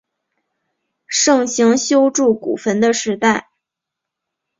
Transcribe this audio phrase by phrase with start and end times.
[1.05, 3.51] 盛行修筑古坟的时代。